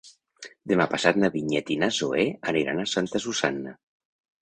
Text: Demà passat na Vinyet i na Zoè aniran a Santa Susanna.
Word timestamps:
Demà 0.71 0.87
passat 0.93 1.19
na 1.25 1.29
Vinyet 1.35 1.71
i 1.77 1.79
na 1.83 1.91
Zoè 2.01 2.27
aniran 2.55 2.85
a 2.85 2.89
Santa 2.97 3.27
Susanna. 3.29 3.81